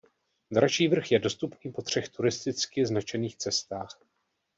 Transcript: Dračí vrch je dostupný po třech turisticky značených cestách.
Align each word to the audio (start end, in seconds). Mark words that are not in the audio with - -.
Dračí 0.53 0.87
vrch 0.87 1.11
je 1.11 1.19
dostupný 1.19 1.71
po 1.71 1.81
třech 1.81 2.09
turisticky 2.09 2.85
značených 2.85 3.37
cestách. 3.37 3.99